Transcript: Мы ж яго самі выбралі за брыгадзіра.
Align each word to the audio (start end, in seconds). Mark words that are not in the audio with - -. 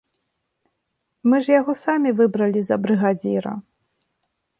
Мы 1.29 1.35
ж 1.47 1.53
яго 1.59 1.75
самі 1.85 2.09
выбралі 2.21 2.61
за 2.71 2.75
брыгадзіра. 2.87 3.53